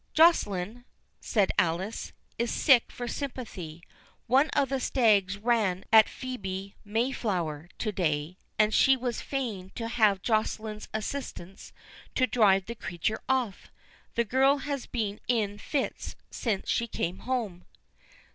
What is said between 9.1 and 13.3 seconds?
fain to have Joceline's assistance to drive the creature